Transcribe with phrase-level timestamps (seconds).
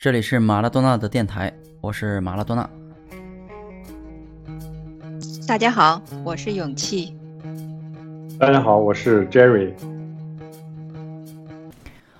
[0.00, 2.66] 这里是马拉多纳的电台，我是马拉多纳。
[5.46, 7.14] 大家好，我是勇气。
[8.38, 9.74] 大家好，我是 Jerry。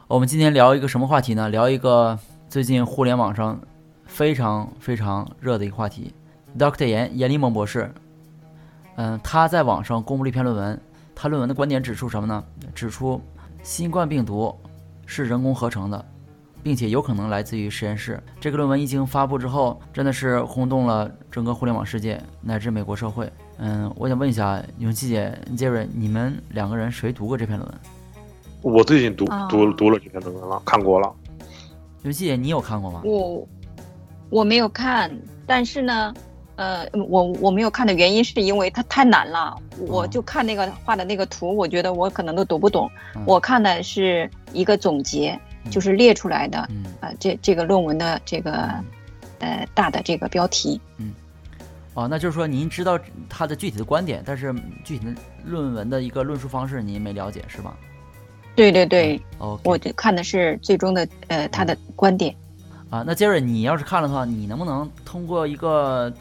[0.07, 1.49] 我们今天聊一个什么话题呢？
[1.49, 2.19] 聊一个
[2.51, 3.59] 最近互联网上
[4.05, 6.13] 非常非常热的一个话题。
[6.59, 6.87] Dr.
[6.87, 7.91] 严严立蒙博士，
[8.97, 10.79] 嗯，他在网上公布了一篇论文，
[11.15, 12.45] 他论文的观点指出什么呢？
[12.75, 13.19] 指出
[13.63, 14.55] 新冠病毒
[15.07, 16.05] 是人工合成的。
[16.63, 18.23] 并且有可能来自于实验室。
[18.41, 23.31] 这个论文一经发布之后，真的是轰动了整个互联网世界乃至美国社会。
[23.59, 28.75] 嗯，我想问一下勇气姐、杰瑞，你们两个人谁读过这篇论文？
[28.75, 31.13] 我最近读读读了这篇论文了，看过了。
[32.03, 33.03] 勇气姐，你有看过吗？
[33.05, 33.47] 我
[34.31, 35.11] 我没有看，
[35.47, 36.15] 但是呢，
[36.57, 42.91] 呃，我我没有看的原因是因为它太难了，我就看那个画的那个图，我觉得我可能都读不懂。
[43.27, 45.39] 我看的是一个总结。
[45.69, 46.69] 就是列出来的，
[47.01, 48.53] 呃，这这个论文的这个，
[49.41, 51.13] 呃，大的这个标题，嗯，
[51.95, 52.99] 哦，那就是说您知道
[53.29, 54.55] 他的具体的观点，但是
[54.85, 57.77] 具体的论文的一个论述方式您没了解是吧？
[58.57, 62.35] 对对对，哦，我就看的是最终的呃他的观点。
[62.91, 66.13] 啊，那杰瑞，你要是看了的话，你能不能通过一个，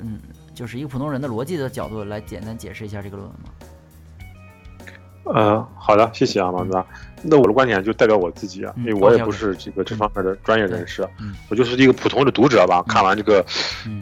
[0.00, 0.20] 嗯，
[0.54, 3.50] 就是一个普通人的逻辑的角度来简单解释一下这个论文吗？
[5.34, 6.84] 呃，好的，谢谢啊，王子。
[7.22, 11.06] 那我的观点就代表我自己啊，因为我也不是这个这方面的专业人士，
[11.48, 12.82] 我就是一个普通的读者吧。
[12.88, 13.44] 看完这个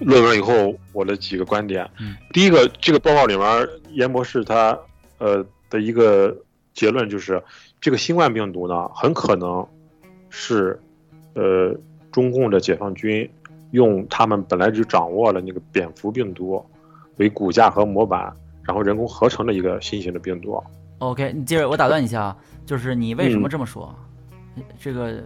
[0.00, 1.88] 论文以后，我的几个观点。
[2.32, 4.78] 第一个，这个报告里面，严博士他
[5.18, 6.36] 呃的一个
[6.74, 7.42] 结论就是，
[7.80, 9.66] 这个新冠病毒呢，很可能
[10.30, 10.80] 是
[11.34, 11.74] 呃
[12.12, 13.28] 中共的解放军
[13.72, 16.64] 用他们本来就掌握了那个蝙蝠病毒
[17.16, 20.62] 为骨架和模板，然后人工合成的一个新型的病毒。
[20.98, 22.36] OK，你接着我打断一下啊，
[22.68, 23.94] 就是你为什么这么说？
[24.78, 25.24] 这个，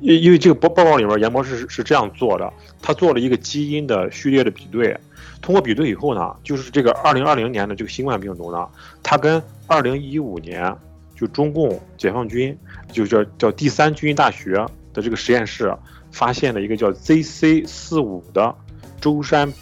[0.00, 2.50] 因因为这个报报告里面，严博士是是这样做的，
[2.80, 4.98] 他做了一个基因的序列的比对，
[5.42, 8.66] 通过比对以后呢，就是这个二零二零年的这个新冠病毒呢，
[9.02, 10.74] 它跟二零一五年
[11.14, 12.56] 就中共解放军
[12.90, 14.54] 就叫叫第三军医大学
[14.94, 15.76] 的这个实验室
[16.10, 18.56] 发现了一个叫 ZC 四五的
[19.02, 19.52] 舟山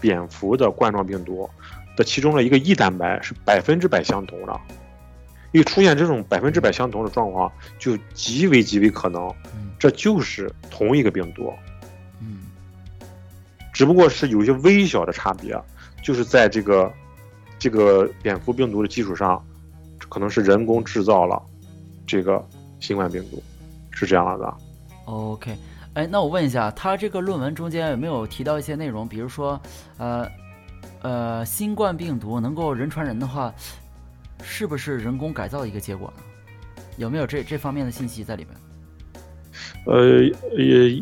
[0.00, 1.46] 蝙蝠的冠状病毒。
[1.96, 4.60] 的其中的一个 E 蛋白是百分之百相同的，
[5.56, 9.32] 一出现这种百分之百相同的状况，就极为极为可能，
[9.78, 11.52] 这就是同一个病毒，
[12.20, 12.46] 嗯，
[13.72, 15.60] 只不过是有一些微小的差别，
[16.02, 16.92] 就是在这个
[17.58, 19.44] 这个蝙蝠病毒的基础上，
[20.08, 21.42] 可能是人工制造了
[22.06, 22.44] 这个
[22.80, 23.42] 新冠病毒，
[23.90, 24.54] 是这样的。
[25.04, 25.56] OK，
[25.94, 29.60] 哎，那我问一下，他这个论文中间有没有提到一些内容，比如说，
[29.98, 30.28] 呃。
[31.02, 33.52] 呃，新冠病毒能够人传人的话，
[34.42, 36.22] 是不是人工改造的一个结果呢？
[36.96, 38.54] 有没有这这方面的信息在里面？
[39.86, 40.22] 呃，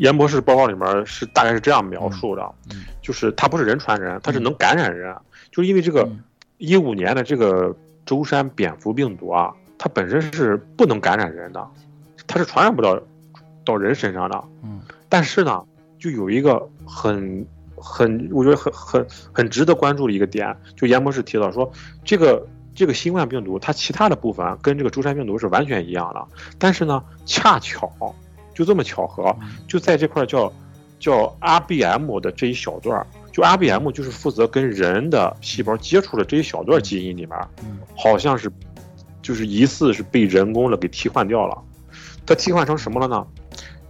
[0.01, 2.55] 严博士报告里面是大概是这样描述的，
[3.01, 5.15] 就是它不是人传人，它是能感染人，
[5.51, 6.09] 就是因为这个
[6.59, 11.67] 一五年的这个舟山蝙蝠病毒啊，它本身是不能感染人的，
[12.27, 13.01] 它是传染不到
[13.65, 14.45] 到人身上的。
[14.63, 15.65] 嗯，但是呢，
[15.99, 17.47] 就有一个很。
[17.77, 21.71] 很，我觉得很很很值得关注的一个点，就严博士提到说，
[22.03, 22.43] 这个
[22.75, 26.27] 这个新冠病毒它其他的部分跟这个舟山病毒是完全一样的，
[26.59, 27.91] 但是呢，恰巧
[28.55, 29.35] 就这么巧合，
[29.69, 30.53] 就在这块叫
[30.99, 37.39] 叫 RBM 的这一小段儿，就 RBM 就是负责跟人的细胞接触的这一小段基因里面，
[37.97, 38.51] 好像是
[39.23, 41.63] 就是疑似是被人工的给替换掉了。
[42.27, 43.27] 它替换成什么了呢？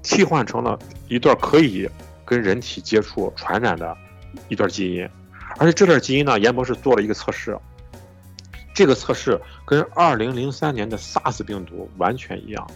[0.02, 0.78] 替换成了
[1.08, 1.88] 一段可以
[2.24, 3.96] 跟人体接触传染的
[4.48, 5.08] 一段基因，
[5.58, 7.56] 而且这段基因呢，严博士做了一个测试，
[8.74, 12.70] 这个测试跟二零零三年的 SARS 病毒完全一样。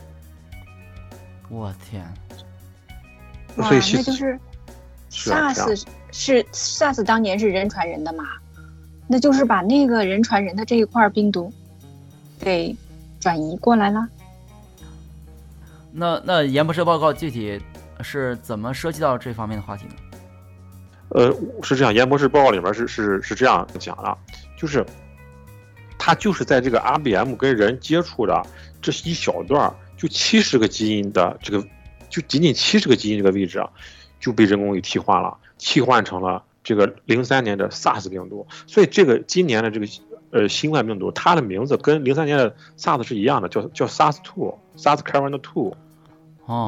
[1.51, 2.03] 我天！
[3.57, 4.39] 哇，那就是
[5.11, 8.25] SARS 是 SARS 当年是人传人的嘛？
[9.09, 11.53] 那就是把那个人传人的这一块病毒
[12.39, 12.77] 给
[13.19, 14.07] 转移过来了。
[15.91, 17.61] 那那严博士报告具体
[18.03, 19.95] 是怎么涉及到这方面的话题呢？
[21.09, 24.17] 呃，是这样，严博士报告里面是是是这样讲的，
[24.59, 24.85] 就是
[25.99, 28.43] 他就是在这个 RBM 跟人接触的
[28.81, 31.67] 这一小段，就七十个基因的这个，
[32.09, 33.69] 就仅仅七十个基因这个位置啊，
[34.21, 38.47] 就被人工给替换了，替换成了这个零三年的 SARS 病毒。
[38.67, 39.87] 所以这个今年的这个
[40.31, 45.75] 呃新冠病毒，它的名字跟零三年的 SARS 是一样的，叫叫 SARS-2，SARS-CoV-2。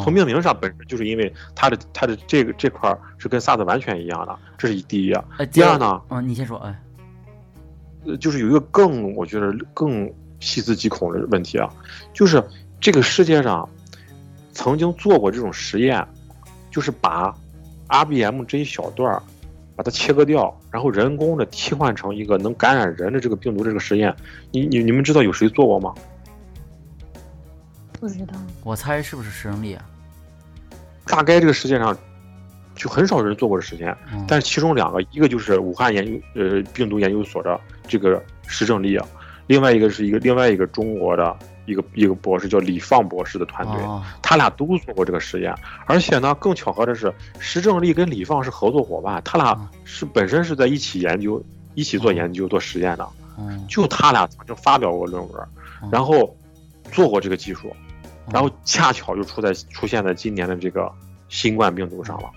[0.05, 5.15] 从命名上本身就是因为它的它的这个这块是跟 SARS 完全一样的，这是第一。
[5.51, 6.03] 第二呢？
[6.11, 6.59] 嗯，你先说。
[6.59, 6.90] 哎，呃，
[8.19, 10.11] 就是有一个更我觉得更
[10.41, 11.69] 细思极恐的问题啊，
[12.15, 12.43] 就是
[12.81, 13.69] 这个世界上
[14.53, 16.07] 曾经做过这种实验，
[16.71, 17.35] 就是把
[17.89, 19.23] RBM 这一小段
[19.77, 24.15] 把它切割掉，然后人工的替换成一个能感染人的这个病毒这个实验，
[24.51, 25.95] 你你你们知道有谁做过吗？
[28.01, 29.85] 不知道，我猜是不是石正丽啊？
[31.05, 31.97] 大概这个世界上
[32.81, 33.95] 就很少人做过这实验，
[34.27, 39.07] 但是其中两个，一个就是武汉研究呃病毒研究所的这个石正丽啊，
[39.49, 41.37] 另外一个是一个另外一个中国的
[41.67, 43.77] 一个一个博士叫李放博士的团队，
[44.23, 45.55] 他俩都做过这个实验，
[45.85, 51.45] 而且呢更巧合的是，石正丽跟李放是合作伙伴，他俩是本身是在一起研究、
[51.75, 53.07] 一起做研究、做实验的，
[53.69, 55.49] 就他俩曾经发表过论文，
[55.93, 56.35] 然后
[56.91, 57.71] 做过这个技术。
[58.33, 60.89] 然后恰巧就出在出现在今年的这个
[61.29, 62.31] 新冠病毒上了，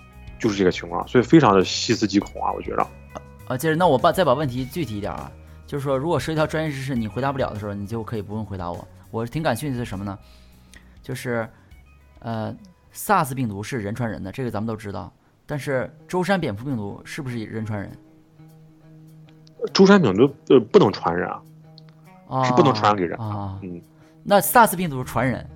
[0.43, 2.85] 就是这个情况，所以非常的细思极恐啊，我觉得。
[3.47, 5.31] 啊，接着那我把再把问题具体一点啊，
[5.65, 8.85] 就是说如果涉及到专业知识你回答不了的时候，你就可以不用回答我。
[9.09, 10.19] 我挺感兴趣的是什么呢？
[11.01, 11.47] 就是，
[12.19, 12.53] 呃
[12.93, 15.09] ，SARS 病毒是人传人的，这个咱们都知道。
[15.45, 17.89] 但是舟山蝙蝠病毒是不是人传人？
[19.73, 21.29] 舟山病毒呃不能传人
[22.27, 23.57] 啊，是不能传染给人啊。
[23.61, 23.81] 嗯，
[24.23, 25.49] 那 SARS 病毒传人？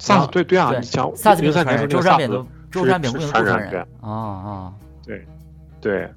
[0.00, 1.10] 萨对对啊，你像
[1.40, 4.74] 零三年舟山蝙蝠，舟山蝙蝠传染对啊啊，
[5.04, 5.26] 对。
[5.80, 6.10] 对，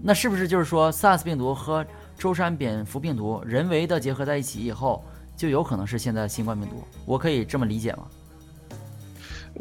[0.00, 1.84] 那是不是就是说 SARS 病毒和
[2.16, 5.04] 舟山蝙蝠病毒人为的结合在一起以后，
[5.36, 6.82] 就有可能是现在的新冠病毒？
[7.04, 8.04] 我可以这么理解吗？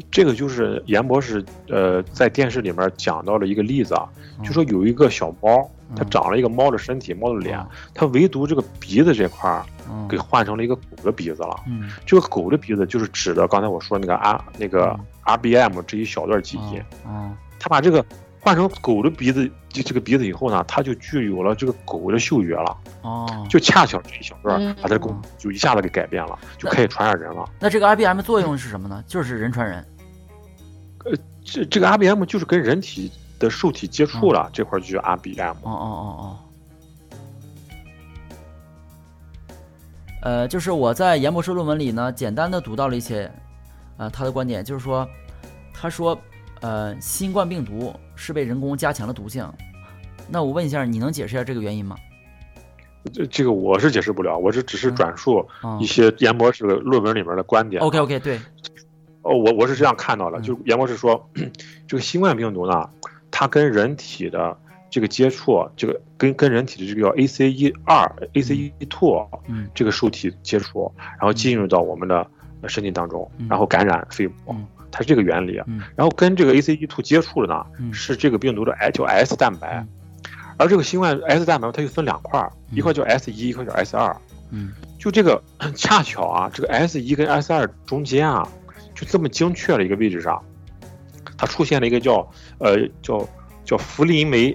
[0.10, 4.08] 这个就是严博士呃在电视里面讲到了一个例子啊，
[4.42, 7.60] 就说有一个小猫，它长了一个猫的身体、猫的脸，
[7.94, 9.66] 它唯独这个鼻子这块儿
[10.08, 11.64] 给换成了一个狗的鼻子了。
[11.68, 16.84] 嗯，这个狗的鼻子就是指的刚才我说那个 R 那个 RBM 这一小段基因。
[17.08, 18.06] 嗯，它把这个
[18.40, 22.78] 换成狗的鼻子，这个鼻子以后呢，它就具有了这个狗的嗅觉了。
[23.02, 27.50] 哦，就恰巧这一小段把它狗就一下子给改变了，就可以传染人了。
[27.60, 29.04] 那这个 RBM 作用是什么呢？
[29.08, 29.86] 就是人传人。
[31.06, 31.14] 呃，
[31.44, 35.54] 这这个 RBM 就是跟人体的受体接触了，这块就叫 RBM。
[35.54, 36.38] 哦哦哦哦。
[40.22, 43.32] 呃，就是我在严博士论文里呢，简单的读到了一些，
[43.98, 45.08] 呃，他的观点就是说，
[45.74, 46.20] 他说，
[46.60, 49.50] 呃，新冠病毒是被人工加强了毒性。
[50.28, 51.96] 那我问一下，你能解释一下这个原因吗？
[53.14, 55.48] 这这个我是解释不了，我是只是转述
[55.80, 57.82] 一些严博士论文里面的观点。
[57.82, 58.38] OK OK，对。
[59.22, 61.30] 哦，我我是这样看到的，就严博士说，
[61.88, 62.90] 这个新冠病毒呢，
[63.40, 64.58] 它跟人体的
[64.90, 72.30] 这个接触，这个跟跟人体的这个叫 ACE 二、ACE two，嗯，这个受体接触，然后进入到我们的
[72.68, 74.54] 身体当中，然后感染肺部，
[74.92, 75.54] 它是这个原理。
[75.96, 79.86] 然后跟这个 ACE two 接触的呢，是这个病毒的 S 叫 S 蛋白，
[80.58, 84.14] 而这个新冠 S 蛋白它又分两块，一块叫 S 一，一块叫 S 二。
[84.52, 85.42] 嗯，就这个
[85.78, 88.46] 恰巧啊，这个 S 一跟 S 二中间啊。
[88.96, 90.44] 就这么精确的一个位置上，
[91.40, 93.26] 它出现了一个叫呃叫
[93.64, 94.54] 叫弗林酶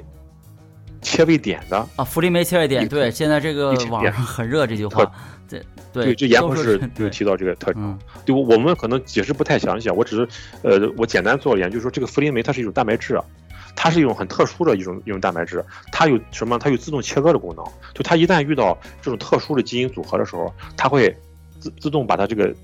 [1.00, 5.10] 切位点的啊，弗林酶切位点，对，现在这个网上很热这句话，
[5.48, 5.62] 对
[5.94, 10.28] 对，这严博士就提到这个特征，对，我们可能解释不太详细，我只是
[10.62, 13.18] 呃我简单做了研究，说这个弗林酶它是一种蛋白质，
[13.74, 16.58] 它是一种很特殊的一种一种蛋白质，它有什么？
[16.58, 17.64] 它有自动切割的功能，
[17.94, 21.16] 就它一旦遇到这种特殊的基因组合的时候，它会
[21.58, 22.54] 自自动把它这个。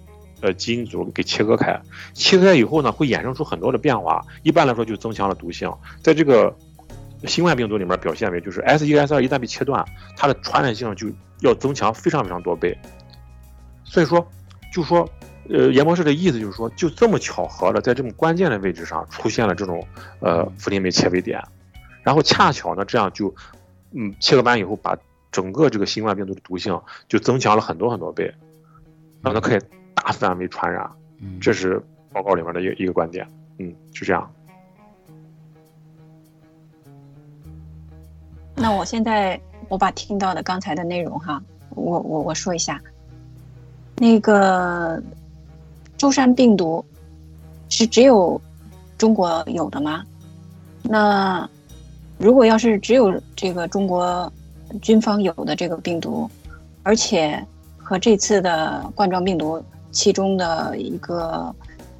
[0.41, 1.81] 呃基因组给切割开，
[2.15, 4.25] 切割开以后呢，会衍生出很多的变化。
[4.43, 6.55] 一般来说就增强了毒性，在这个
[7.27, 9.85] 新冠病毒里面表现为就是 S 一 S 二一旦被切断，
[10.17, 11.09] 它的传染性就
[11.41, 12.77] 要增强非常非常多倍。
[13.85, 14.27] 所以说，
[14.73, 15.09] 就说
[15.49, 19.87] 呃严博士的意思就是说，就这么巧合的在这么关键的位置上出现了这种
[20.21, 21.43] 呃弗林酶切位点，
[22.03, 23.35] 然后恰巧呢这样就
[23.93, 24.97] 嗯切割完以后把。
[25.33, 28.35] 整个这个新冠病毒的毒性就增强了很多很多倍，
[29.23, 29.61] 让它可以
[30.13, 30.91] 范围传染。
[31.41, 33.27] 这是报告里面的一个一个观点。
[33.59, 34.31] 嗯，是这样。
[38.55, 42.81] 那我现在我把听到的刚才的内容哈，我我我说一下，
[43.97, 45.03] 那个
[45.97, 46.85] 舟山病毒
[47.69, 48.41] 是只有
[48.99, 50.05] 中国有的吗？
[50.83, 51.49] 那
[52.19, 54.33] 如果要是只有这个中国。
[54.81, 56.31] 军方有的这个病毒，
[56.85, 57.45] 而且
[57.77, 59.61] 和这次的冠状病毒
[59.91, 61.55] 其中的一个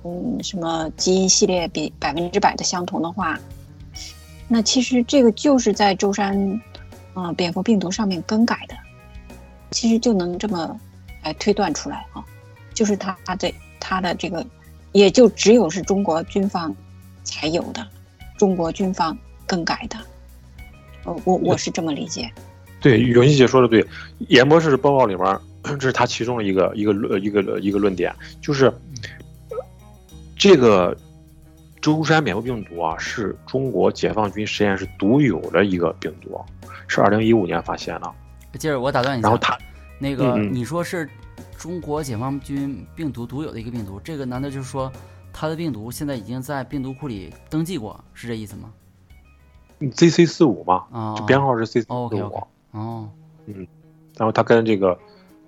[0.05, 3.39] 嗯什么基因系列比百分之百的相同的话，
[4.49, 6.61] 那其实这个就是在舟山
[7.15, 8.75] 啊蝙蝠病毒上面更改的，
[9.71, 10.79] 其实就能这么
[11.23, 12.25] 来推断出来啊，
[12.73, 14.45] 就是它的它的这个
[14.93, 16.75] 也就只有是中国军方
[17.23, 17.87] 才有的，
[18.39, 19.17] 中国军方
[19.47, 19.99] 更改的，
[21.05, 22.31] 呃我我是这么理解。
[22.81, 23.87] 对，永新姐说的对，
[24.29, 28.73] 严博士报告里面，这是他其中的一个一个论一个一个论点，就是
[30.37, 30.97] 这个
[31.81, 36.41] 舟山蝙蝠病毒啊，是中国解放军实验室独有的一个病毒，
[36.89, 38.13] 是二零一五年发现的。
[38.59, 39.57] 接着我打断一下，然后他
[39.99, 41.09] 那个你说是
[41.57, 44.91] 中国解放军病毒独有的一个病毒，这个难道就是说
[45.33, 48.73] 他的病毒现在已经在病毒库里登记过，是这意思吗
[49.81, 52.11] ？ZC 四五嘛，就编号是 C 四五。
[52.73, 53.09] 哦，
[53.47, 53.67] 嗯，
[54.17, 54.99] 然后他跟这个，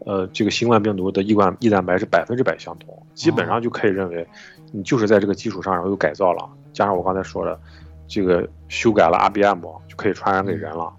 [0.05, 4.27] 呃，这个新冠病毒的异冠异蛋白是百分之百相同，基本上就可以认为，
[4.73, 7.59] 你就是在这个基础上然后又改造了，加上我刚才说的，
[8.07, 10.93] 这个修改了 RBM 就可以传染给人了，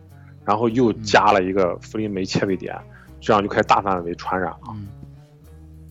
[0.45, 2.77] 然后又加了一个弗林酶切位点，
[3.19, 4.59] 这样就可以大范围传染了。
[4.69, 4.87] 嗯，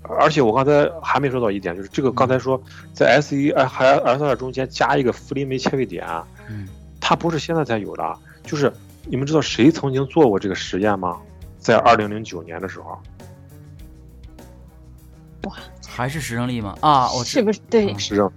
[0.03, 2.61] 而且我刚才还没说到一点，就是这个刚才说
[2.93, 6.07] 在 S 一呃还 S 二中间加一个弗林酶切位点，
[6.49, 6.69] 嗯，
[7.01, 8.73] 它不是现在才有的，就是。
[9.05, 11.19] 你们知道谁曾经做过这个实验吗？
[11.63, 13.01] 在二零零九年的时候，
[15.45, 16.77] 哇，还是石胜利吗？
[16.81, 18.31] 啊，我是不是对石胜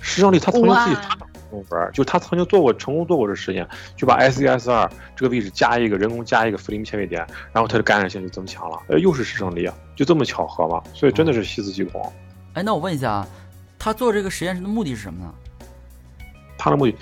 [0.00, 1.14] 石胜利他曾经自己发
[1.50, 8.82] 论文，就他曾经做过成功做过这实验，就把 S 一 S 二这个位置加一个人工加一个弗林切位点，然后它的感染性就增强了。
[8.88, 10.82] 呃，又是石胜利，就这么巧合吗？
[10.94, 12.10] 所以真的是细思极恐。
[12.54, 13.28] 哎，那我问一下啊，
[13.78, 15.34] 他做这个实验室的目的是什么呢？
[16.56, 16.96] 他的目的。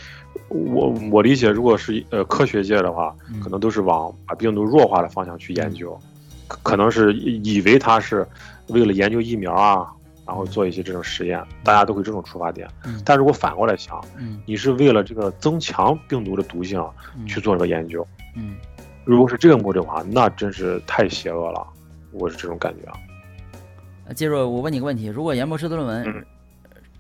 [0.49, 5.99] 我我理解，如果是呃科学界的话，可能都是往把病毒弱化的方向去研究，
[6.47, 8.27] 可能是以为它是
[8.69, 9.91] 为了研究疫苗啊，
[10.27, 12.69] 然后做一些这种实验，大家都会这种出发点。
[13.05, 14.03] 但如果反过来想，
[14.45, 16.85] 你是为了这个增强病毒的毒性
[17.27, 18.57] 去做这个研究，嗯，
[19.05, 21.67] 如果是这个目的的话，那真是太邪恶了，
[22.13, 24.13] 我是这种感觉啊。
[24.15, 26.27] 接着我问你个问题：如果严博士的论文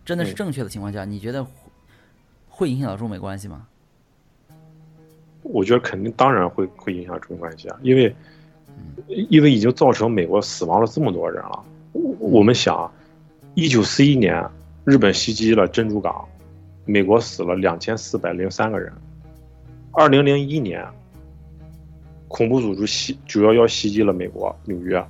[0.04, 1.46] 真的是正确的情况下，你觉得？
[2.62, 3.66] 会影响到中美关系吗？
[5.42, 8.14] 我觉得肯定，当然会会影响中美关系啊，因为，
[9.08, 11.64] 因为已经造成美国死亡了这么多人了。
[12.20, 12.88] 我们想，
[13.56, 14.48] 一九四一年
[14.84, 16.24] 日本袭击了珍珠港，
[16.84, 18.92] 美国死了两千四百零三个人。
[19.90, 20.86] 二零零一年，
[22.28, 25.04] 恐怖组织袭九幺幺袭击了美国纽约，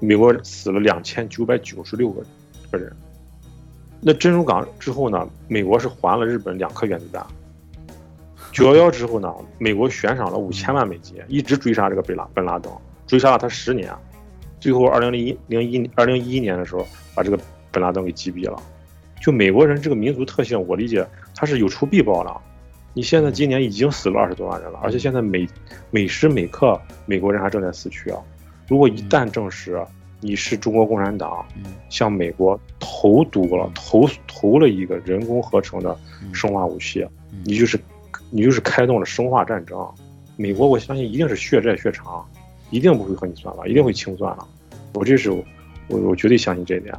[0.00, 2.24] 美国死了两千九百九十六个
[2.68, 2.92] 个人。
[4.00, 5.28] 那珍珠港之后呢？
[5.46, 7.24] 美国是还了日本两颗原子弹。
[8.50, 9.32] 九幺幺之后呢？
[9.58, 12.72] 美国悬赏了五千万美金，一直追杀这个本拉本拉登，
[13.06, 13.92] 追杀了他十年，
[14.58, 17.38] 最后二零零一零一二零一一年的时候，把这个
[17.70, 18.60] 本拉登给击毙了。
[19.20, 22.34] 就美国人这个民族特性，我理解他是有仇必报的。
[22.94, 25.46] 你现在今年已经死了二十多万人了，而且现在每
[25.90, 28.18] 每时每刻美国人还正在死去啊！
[28.66, 29.80] 如果一旦证实，
[30.22, 31.46] 你是中国共产党，
[31.88, 35.98] 向美国投毒了，投投了一个人工合成的
[36.32, 37.06] 生化武器，
[37.44, 37.80] 你就是，
[38.30, 39.78] 你就是开动了生化战争。
[40.36, 42.22] 美国我相信一定是血债血偿，
[42.70, 44.46] 一定不会和你算了，一定会清算了。
[44.92, 45.42] 我这是我
[45.88, 46.94] 我绝对相信这一点。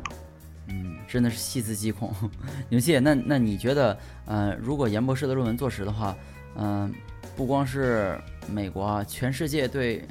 [0.68, 2.12] 嗯，真的是细思极恐。
[2.70, 6.16] 牛谢，那那你觉得，呃，如果严博士的论文坐实的话，
[6.56, 6.92] 嗯，
[7.36, 8.20] 不光是
[8.51, 10.04] 美国啊，全世界对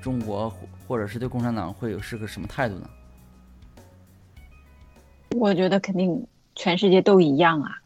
[0.00, 0.52] 中国。
[0.92, 2.86] 或者是对共产党会有是个什么态度呢？
[5.34, 7.78] 我觉得肯定全世界都一样啊。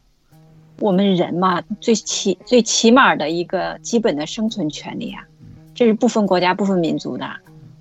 [0.81, 5.23] 我们人嘛，最起最起码的一个基本的生存权利啊，
[5.73, 7.25] 这是不分国家、不分民族的。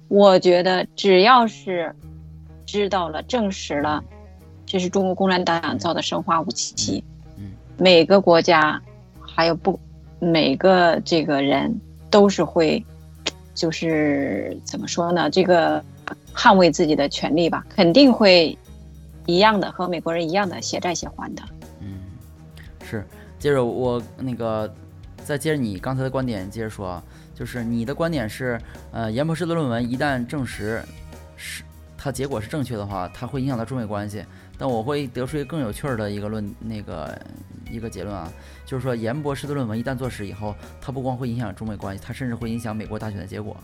[0.06, 1.92] 我觉得只要是
[2.64, 4.04] 知道了，证实了，
[4.64, 7.02] 这是中国共产党造的生化武器。
[7.36, 8.80] 嗯，每个国家，
[9.20, 9.76] 还有不
[10.20, 11.80] 每个这个人
[12.10, 12.86] 都是会，
[13.56, 15.28] 就是怎么说呢？
[15.28, 15.82] 这个
[16.32, 18.56] 捍卫自己的权利吧，肯定会
[19.26, 21.42] 一样的，和美国人一样的写债写还的。
[21.80, 21.98] 嗯，
[22.88, 23.04] 是。
[23.38, 24.72] 接着我那个
[25.24, 27.02] 再接着你刚才的观点接着说啊，
[27.34, 28.60] 就是你的观点是，
[28.92, 30.80] 呃，严博士的论文一旦证实
[31.36, 31.64] 是。
[31.98, 34.24] 它结果是正确的话，它会影响到中美关系。
[34.56, 37.18] 但我会得出一个更有趣儿的一个论，那个
[37.68, 38.32] 一个结论啊，
[38.66, 43.56] 就是说严博士的论文一旦坐实以后，它不光会影响中美关系，它甚至会影响美国大选的结果。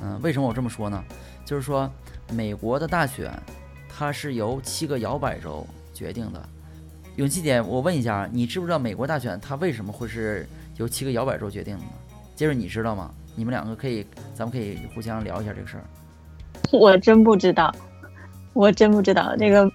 [0.00, 1.04] 嗯，为什么我这么说呢？
[1.44, 1.90] 就是说
[2.32, 3.30] 美国的大选，
[3.88, 6.48] 它是由七个摇摆州决定的。
[7.16, 11.90] 勇气点，我问一下，你知不知道美国大选它为什么会是由七个摇摆州决定的呢？
[12.36, 13.12] 接着你知道吗？
[13.34, 15.84] 你们两个可以，咱们可以互相聊一下这个事儿。
[16.70, 17.74] 我真不知道，
[18.52, 19.68] 我真不知道这个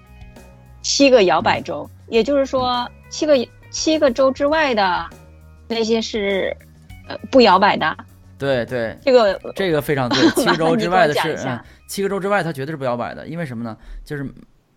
[0.81, 3.35] 七个摇摆州，也就是说七个
[3.73, 5.09] 七个州之外的
[5.67, 6.55] 那些是
[7.09, 7.97] 呃不摇摆的。
[8.37, 10.29] 对对，这个这个非常对。
[10.41, 13.75] 七个州之外的是嗯，七个州之外它绝对是不摇摆的，因为什么呢？
[14.05, 14.25] 就是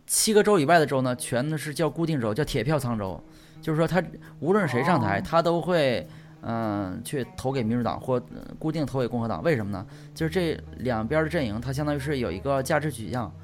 [0.06, 3.22] 七个州以外的州呢，全都是叫固定州，叫铁票仓州，
[3.60, 4.02] 就是说他
[4.40, 6.04] 无论谁上台，他都会。
[6.48, 8.22] 嗯，去投给民主党或
[8.56, 9.84] 固定投给共和党，为什么呢？
[10.14, 13.34] 就是这两边的阵营，它相当于是有一个价值取向，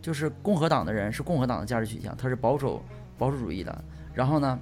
[0.00, 2.82] 就是共和党的人是共和党的价值取向，他是保守
[3.18, 3.84] 保守主义的。
[4.14, 4.58] 然后呢，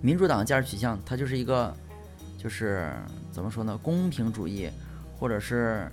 [0.00, 1.74] 民主党的价值取向，它就是一个，
[2.36, 2.90] 就是
[3.30, 3.78] 怎么说呢？
[3.82, 4.70] 公平主义，
[5.18, 5.90] 或者是，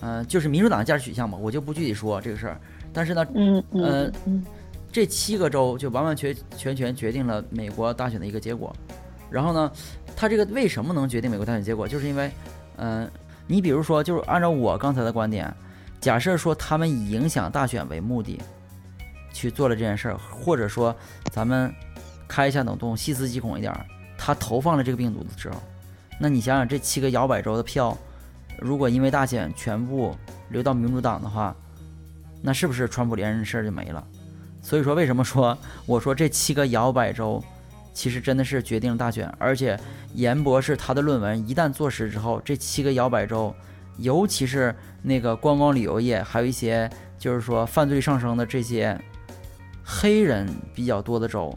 [0.00, 2.60] 嗯，就是民主党的价值取向嘛，我就不具体说这个事儿。
[2.92, 4.44] 但是呢，嗯嗯嗯，
[4.92, 8.74] 这七个州就完完全全全决定了美国大选的一个结果。
[9.30, 9.72] 然后呢，
[10.14, 11.88] 它这个为什么能决定美国大选结果？
[11.88, 12.30] 就是因为，
[12.76, 13.10] 嗯，
[13.46, 15.52] 你比如说，就是按照我刚才的观点，
[16.00, 18.38] 假设说他们以影响大选为目的
[19.32, 20.94] 去做了这件事儿，或者说
[21.30, 21.74] 咱们
[22.32, 23.70] 开一下脑洞，细思极恐一点，
[24.16, 25.56] 他投放了这个病毒的时候，
[26.18, 27.94] 那你想想这七个摇摆州的票，
[28.58, 30.16] 如果因为大选全部
[30.48, 31.54] 流到民主党的话，
[32.40, 34.02] 那是不是川普连任事儿就没了？
[34.62, 37.44] 所以说，为什么说我说这七个摇摆州？
[37.92, 39.78] 其实真的是决定了大选，而且
[40.14, 43.54] 严博士他的论文一旦坐实之后，这七个摇摆州，
[43.98, 48.98] 尤其是那个观光旅游业，还有一些就是说犯罪上升的这些
[49.84, 51.54] 黑人比较多的州，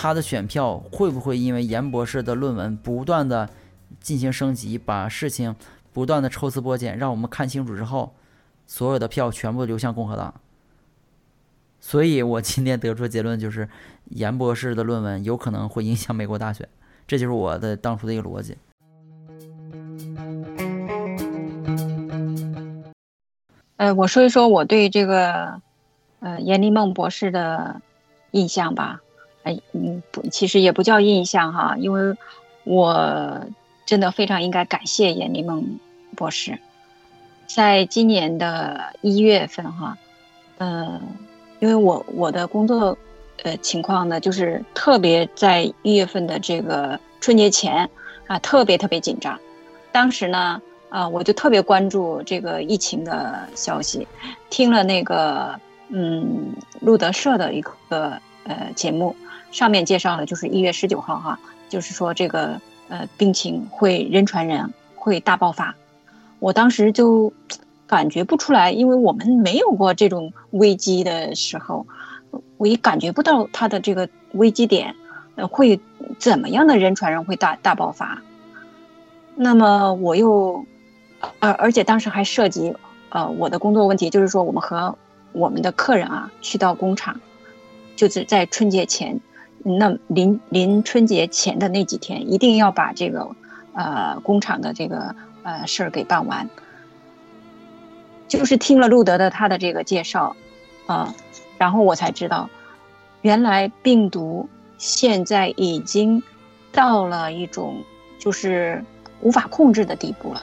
[0.00, 3.50] 他的选票会不会因为严博士的论文不断的
[3.98, 5.56] 进行升级，把事情
[5.92, 8.14] 不断的抽丝剥茧，让我们看清楚之后，
[8.64, 10.32] 所有的票全部流向共和党？
[11.80, 13.68] 所以我今天得出的结论就是，
[14.04, 16.68] 严博士的论文有可能会影响美国大选，
[17.08, 18.56] 这就是我的当初的一个逻辑。
[23.78, 25.60] 呃，我说一说我对这个，
[26.20, 27.82] 呃，严立梦博士的
[28.30, 29.00] 印象吧。
[29.42, 32.16] 哎，嗯，不，其实也不叫印象哈，因为
[32.64, 33.40] 我
[33.86, 35.78] 真的非常应该感谢严立梦
[36.16, 36.58] 博士，
[37.46, 39.96] 在今年的一月份哈，
[40.58, 41.00] 嗯。
[41.60, 42.96] 因为我我的工作，
[43.42, 47.90] 呃情况呢，就是特别在一月份的这个春节前
[48.28, 49.36] 啊，特别特别紧张。
[49.90, 54.06] 当时呢，啊，我就特别关注这个疫情的消息，
[54.50, 59.16] 听了那个嗯路德社的一个呃节目，
[59.50, 65.74] 上面介绍的就是一月十九号哈，就是说这个呃病情会人传人，会大爆发。
[66.38, 67.32] 我当时就。
[67.88, 71.86] 感觉不出来，因为我们没有过这种危机的时候，
[72.58, 74.94] 我也感觉不到它的这个危机点，
[75.36, 75.80] 呃，会
[76.18, 78.20] 怎么样的人传人会大大爆发。
[79.36, 80.66] 那么我又，
[81.38, 82.74] 而而且当时还涉及，
[83.08, 84.98] 呃，我的工作问题，就是说我们和
[85.32, 87.18] 我们的客人啊，去到工厂，
[87.96, 89.18] 就是在春节前，
[89.64, 93.28] 那临临春节前的那几天，一定要把这个，
[93.72, 96.48] 呃，工厂的这个呃事儿给办完。
[98.28, 100.36] 就是听了路德的他的这个介绍，
[100.86, 101.14] 啊，
[101.56, 102.50] 然后我才知道，
[103.22, 106.22] 原来病毒现在已经
[106.70, 107.82] 到了一种
[108.18, 108.84] 就是
[109.22, 110.42] 无法控制的地步了。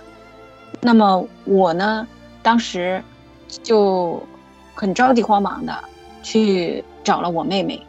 [0.82, 2.08] 那么我呢，
[2.42, 3.04] 当时
[3.64, 4.22] 就
[4.74, 5.84] 很着急慌忙的
[6.24, 7.80] 去找了我妹妹，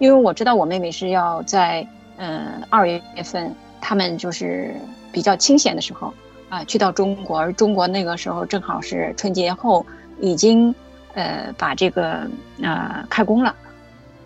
[0.00, 1.86] 因为我知道我妹妹是要在
[2.16, 4.74] 嗯二月份，他们就是
[5.12, 6.12] 比较清闲的时候。
[6.48, 9.86] 啊，去到中国，而中国那个时候正好是春节后，
[10.18, 10.74] 已经，
[11.14, 12.28] 呃，把这个
[12.60, 13.54] 呃开工了，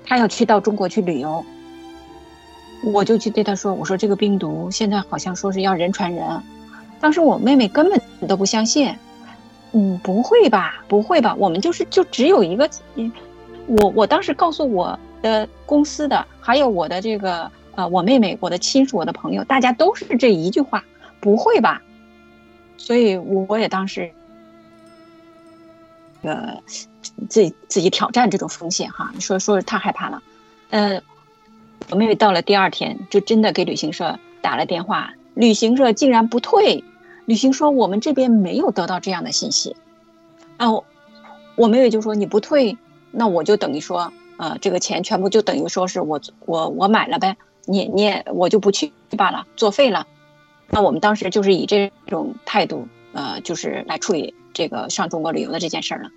[0.06, 1.44] 他要去到中国去旅游，
[2.94, 6.24] 我就去对他说：“我说这个病毒现在好像说是要人传人。”
[6.98, 8.96] 当时我妹妹根本都不相信，
[9.72, 12.66] 嗯，不会吧，不会吧，我们就是就只有一个，
[13.66, 20.84] 我我当时告诉我的公司的，还有我的这个呃，我妹妹、我的亲属、我的朋友，大家都是这一句话，
[21.18, 21.80] 不会吧？
[22.76, 24.12] 所以我也当时，
[26.20, 26.62] 呃，
[27.30, 30.22] 自己自己挑战这种风险哈，说说太害怕了，
[30.68, 31.00] 呃，
[31.88, 36.84] 我妹妹到了第二天就真的给旅行社打了电话，旅行社竟然不退。
[37.24, 39.74] 旅行说我们这边没有得到这样的信息，
[40.58, 40.66] 啊，
[41.56, 42.76] 我妹妹就说你不退，
[43.10, 50.06] 那我就等于说，呃，这个钱全部就等于说是我我我买了呗，你你也我就不去罢了，作废了。
[50.68, 56.10] 那我们当时就是以这种态度，呃，就是来处理这个上中国旅游的这件事儿了。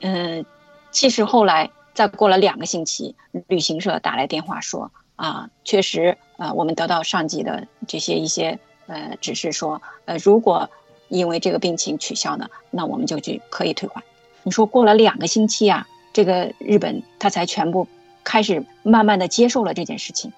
[0.00, 0.44] 嗯，
[0.90, 3.14] 其实后来再过了两个星期，
[3.46, 8.58] 旅行社打来电话说，啊，确实，呃，我们得到上级的这些一些。
[8.88, 10.68] 呃，只是说，呃，如果
[11.08, 14.04] 因为这个病情取消呢，那我们就去可以退款。
[14.42, 17.86] 你说过了两个星期啊，这个日本他才全部
[18.24, 20.32] 开始慢慢的接受了这件事情。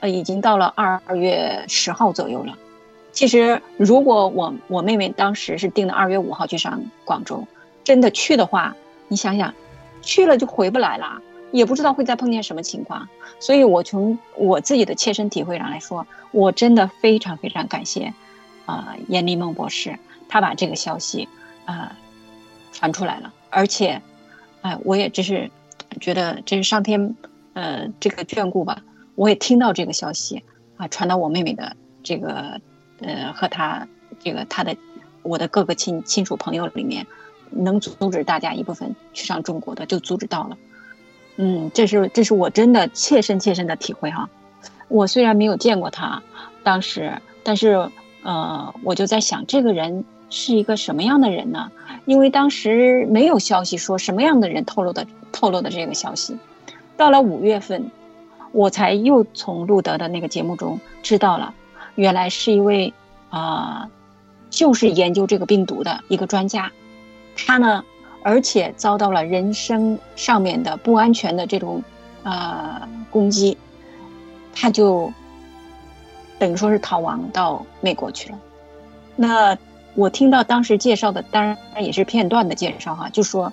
[0.00, 2.56] 呃，已经到了二月十号左右了。
[3.12, 7.46] 其实，如果我我妹妹当时是定的二月五号去上广州，
[7.84, 8.74] 真的去的话，
[9.08, 9.54] 你想想，
[10.02, 11.22] 去了就回不来了。
[11.52, 18.12] 也不知道会再碰见什么情况，所以我从我自己的切身体会上来说，我真的非常非常感谢，
[18.66, 19.96] 啊，严立梦博士，
[20.28, 21.28] 他把这个消息，
[21.64, 21.96] 啊，
[22.72, 24.02] 传出来了，而且，
[24.64, 25.50] 哎，我也只是
[26.00, 27.14] 觉得这是上天，
[27.52, 28.82] 呃，这个眷顾吧，
[29.14, 30.42] 我也听到这个消息，
[30.78, 32.58] 啊，传到我妹妹的这个，
[33.00, 33.86] 呃，和她
[34.20, 34.74] 这个她的
[35.22, 37.06] 我的各个亲亲属朋友里面，
[37.50, 40.56] 能阻止大家一部分去上中国的就阻止到了。
[41.36, 44.30] 嗯，这是这是我真的切身切身的体会哈。
[44.88, 46.22] 我虽然没有见过他，
[46.62, 47.90] 当时，但是
[48.22, 51.70] 呃，我就在想，这个人是一个什么样的人呢？
[52.04, 56.36] 因为当时没有消息说什么样的人透露的透露的这个消息。
[56.96, 57.90] 到了五月份，
[58.52, 61.54] 我才又从路德的那个节目中知道了，
[61.94, 62.92] 原来是一位
[63.30, 63.88] 啊，
[64.50, 66.70] 就是研究这个病毒的一个专家，
[67.36, 67.84] 他呢。
[68.26, 71.82] 而且遭到了人生上面的不安全的这种，
[72.22, 73.54] 呃攻击，
[74.54, 75.12] 他就
[76.38, 78.38] 等于说是逃亡到美国去了。
[79.14, 79.54] 那
[79.94, 83.52] 我听到当时介绍的，当然也是片段的介绍哈，就说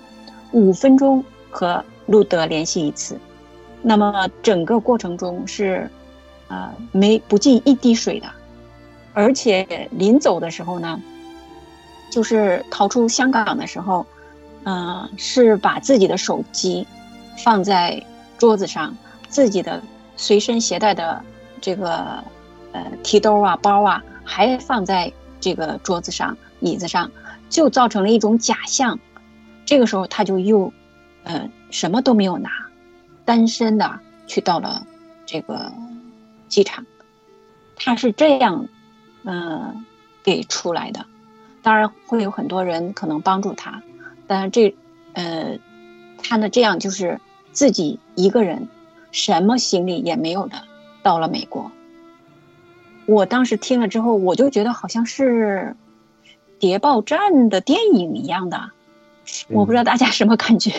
[0.52, 3.18] 五分钟和路德联系一次，
[3.80, 5.90] 那么整个过程中是，
[6.48, 8.26] 呃没不进一滴水的，
[9.12, 11.00] 而且临走的时候呢，
[12.10, 14.06] 就是逃出香港的时候。
[14.64, 16.86] 嗯，是把自己的手机
[17.38, 18.00] 放在
[18.38, 18.96] 桌子上，
[19.28, 19.82] 自己的
[20.16, 21.20] 随身携带的
[21.60, 22.22] 这个
[22.70, 27.10] 呃提兜啊、包啊，还放在这个桌子上、椅子上，
[27.50, 28.98] 就造成了一种假象。
[29.66, 30.72] 这个时候，他就又
[31.24, 32.50] 呃什么都没有拿，
[33.24, 34.86] 单身的去到了
[35.26, 35.72] 这个
[36.48, 36.86] 机场。
[37.74, 38.68] 他是这样
[39.24, 39.84] 嗯
[40.22, 41.04] 给出来的，
[41.60, 43.82] 当然会有很多人可能帮助他。
[44.28, 44.76] 但是这，
[45.14, 45.58] 呃，
[46.22, 48.68] 他呢这样就是自己一个人，
[49.10, 50.62] 什么行李也没有的
[51.02, 51.72] 到了美国。
[53.06, 55.74] 我当时听了之后，我就觉得好像是
[56.58, 58.70] 谍报战的电影一样的，
[59.48, 60.70] 我不知道大家什么感觉。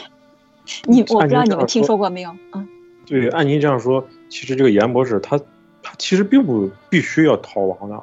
[0.85, 2.35] 你我不知道你们听说过没有？
[2.53, 2.67] 嗯，
[3.05, 5.37] 对，按您这样说，其实这个严博士他
[5.81, 8.01] 他其实并不必须要逃亡的，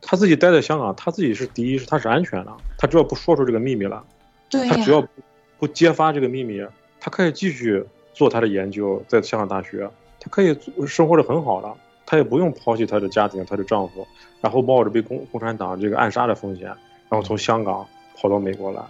[0.00, 4.02] 他自己待在香港，他自己是第一是他是安全的，他只要不说出这个秘密了。
[4.50, 5.06] 他只要
[5.58, 6.64] 不揭发这个秘密，
[6.98, 11.76] 他可以继续做他的研究，在香港大学，他可以生活的很好了，
[12.10, 14.08] 他也不用抛弃她的家庭、她的丈夫，
[14.40, 16.66] 然后冒着被共共产党这个暗杀的风险，
[17.10, 18.80] 然后从香港跑到美国来。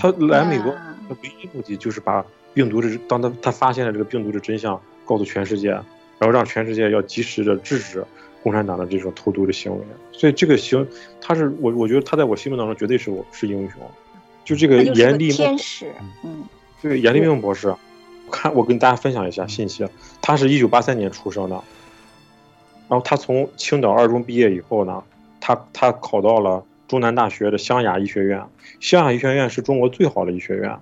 [0.00, 8.02] 她来美国，的唯一目的就是把病毒的，当她她发现了这个病毒的真相，告诉全世界，然后让全世界要及时的制止
[8.42, 9.84] 共产党的这种投毒的行为。
[10.10, 10.88] 所以这个行，
[11.20, 13.78] 他是我我觉得他在我心目当中绝对是我是英雄。
[14.46, 16.44] 就这个严立天使，嗯，
[16.82, 17.74] 这个严立明博士，
[18.30, 19.86] 看我跟大家分享一下信息，
[20.22, 21.62] 他是一九八三年出生的，
[22.88, 25.02] 然后他从青岛二中毕业以后呢，
[25.40, 28.44] 他他考到了中南大学的湘雅医学院，
[28.80, 30.78] 湘雅医学院是中国最好的医学院，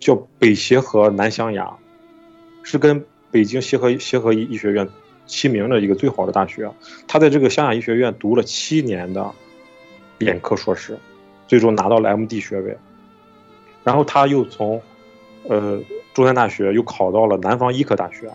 [0.00, 1.76] 叫北协和南湘雅，
[2.62, 4.88] 是跟北京协和协和医医学院
[5.26, 6.70] 齐名的一个最好的大学，
[7.06, 9.30] 他在这个湘雅医学院读了七年的
[10.18, 10.98] 眼科硕士，
[11.46, 12.76] 最终拿到了 M.D 学位。
[13.84, 14.82] 然后他又从，
[15.44, 15.80] 呃，
[16.12, 18.28] 中山大学又考到了南方医科大学。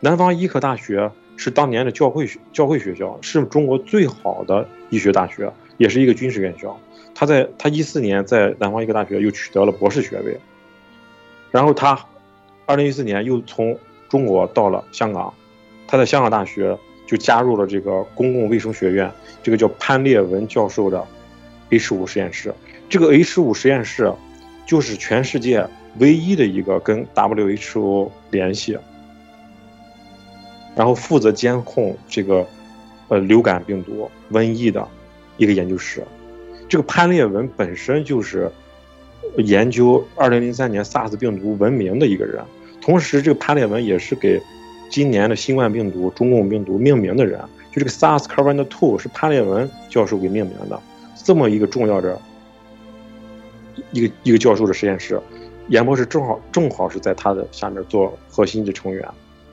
[0.00, 5.52] 南方医科大学是当年的教会学教会学校，是中国最好的医学大学。
[5.78, 6.76] 也是一个军事院校。
[7.14, 10.36] 他在他一四年在南方医科大学又取得了博士学位，
[11.52, 11.96] 然后他
[12.66, 15.32] 二零一四年又从中国到了香港，
[15.86, 19.08] 他在香港大学就加入了这个公共卫生学院，
[19.40, 21.06] 这个叫潘烈文教授的
[21.70, 22.52] H 五实验室。
[22.88, 24.12] 这个 H 五实验室
[24.66, 25.64] 就是全世界
[25.98, 28.76] 唯一的一个跟 WHO 联系，
[30.78, 32.46] 然后负责监控这个
[33.08, 34.86] 呃流感病毒瘟疫的
[35.36, 36.04] 一个研究室。
[36.68, 38.48] 这个潘列文本身就是
[39.38, 42.44] 研究2003年 SARS 病毒闻名的一个人，
[42.80, 44.40] 同时这个潘列文也是给
[44.88, 47.40] 今年的新冠病毒、中共病毒命名的人。
[47.72, 50.80] 就这个 SARS-CoV-2 是潘列文教授给命名的，
[51.16, 52.16] 这么一个重要的
[53.90, 55.20] 一个一个教授的实验室，
[55.66, 59.06] 严博士正好正好是在他的下面做核心的成员，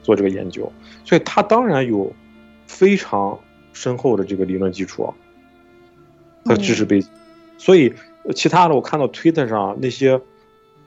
[0.06, 0.72] 做这个研究，
[1.04, 2.14] 所以他当然有
[2.68, 3.38] 非常
[3.74, 5.14] 深厚的这个理论基础。
[6.48, 7.10] 和知识背景，
[7.58, 7.92] 所以
[8.36, 10.22] 其他的我看到推特上那些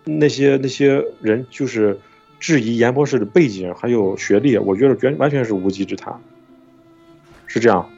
[0.04, 1.98] 那些那些人就是
[2.38, 6.16] 质疑严博士的背景还有学历，我觉得完完全是无稽之谈，
[7.48, 7.90] 是这样，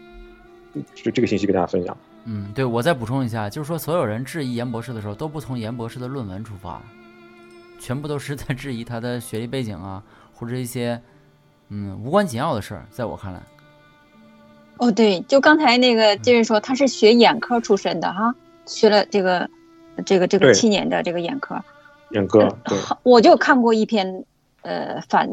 [0.95, 1.95] 就这个信息给大家分享。
[2.25, 6.81] 嗯，对，我再补充一下，就是说所有人质疑严博士的时候，都不从严博士的论文出发，
[7.79, 10.03] 全部都是在质疑他的学历背景啊，
[10.41, 11.01] 或者一些
[11.69, 13.41] 嗯无关紧要的事儿，在我看来。
[14.79, 19.51] 哦，对，就刚才那个就是说，他是学眼科出身的哈，学了这个，
[20.07, 21.63] 这个这个七年的这个眼科，
[22.13, 22.49] 眼科。
[22.65, 24.25] 对我就看过一篇，
[24.63, 25.29] 呃，反，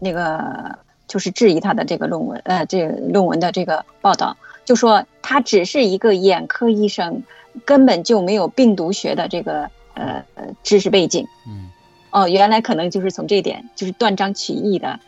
[0.00, 0.76] 那个
[1.06, 7.22] 就是质疑他的这个论文，呃，这个论文的这个报道，就说他只是一个眼科医生，
[7.64, 11.24] 根本就没有病毒学的这个呃呃知识背景。
[11.46, 11.70] 嗯。
[12.12, 15.00] 哦，原来可能就是从这点，就是断章取义的，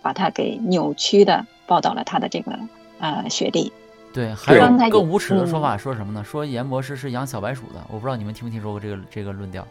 [0.00, 2.58] 把他给扭曲的报道了他的这个。
[3.00, 3.72] 呃，学历，
[4.12, 6.24] 对，还有更无耻的说法，说什么呢？
[6.24, 9.64] 说严博士是养小白鼠的，我不知道你们听没听说过这个这个论调。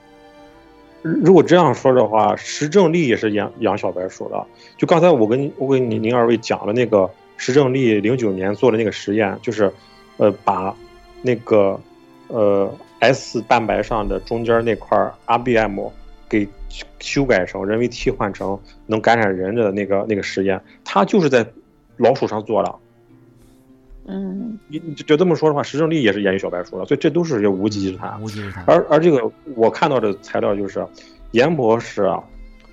[1.01, 4.47] 如果这样说的话，石正丽也是养养小白鼠的。
[4.77, 9.69] 就刚才我跟我跟您您二位讲了那个石正丽零九年做的那个实验，就是
[10.15, 10.73] 呃把
[11.21, 11.77] 那个
[12.29, 15.91] 呃 S 蛋白上的中间那块 RBM
[16.29, 16.47] 给
[16.99, 21.45] 修改成人为替换成能感染人的那个那个实验，他就是在
[21.97, 22.75] 老鼠上做的。
[24.09, 28.21] 嗯，你就这么说的话，石正丽也是研究小白鼠的，所以这都是些无稽之谈。
[28.21, 28.63] 无稽之谈。
[28.65, 30.85] 而而这个我看到的材料就是，
[31.31, 32.23] 严博士啊，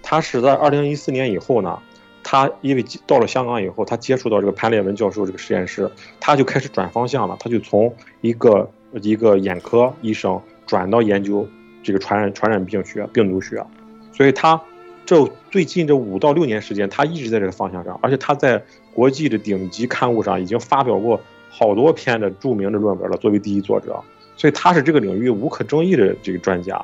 [0.01, 1.77] 他是在二零一四年以后呢，
[2.23, 5.91] 他因为到了香港以后，他接触到这个潘烈文教授这个实验室，
[6.21, 8.71] 他就开始转方向了，他就从一个
[9.03, 11.45] 一个眼科医生转到研究
[11.85, 13.65] 这个传染传染病学、病毒学，
[14.13, 14.61] 所以他
[15.07, 18.61] 这最近这五到六年时间，他一直在这个方向上，而且他在。
[18.95, 21.21] 国际的顶级刊物上已经发表过
[21.51, 24.01] 好多篇的著名的论文了，作为第一作者，
[24.37, 26.81] 所以他是这个领域无可争议的这个专家。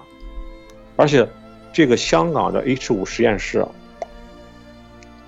[0.96, 1.24] 而且，
[1.72, 3.64] 这个香港的 H 五实验室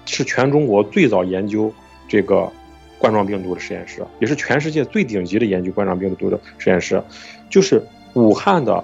[0.07, 1.73] 是全中国最早研究
[2.09, 2.51] 这个
[2.99, 7.01] 冠状病毒的实验室，也是全世界最顶级的研究冠状病毒的实验室。
[7.49, 7.81] 就是
[8.15, 8.83] 武汉的